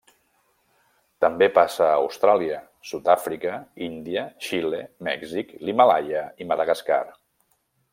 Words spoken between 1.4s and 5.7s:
passa a Austràlia, Sud Àfrica, Índia, Xile, Mèxic,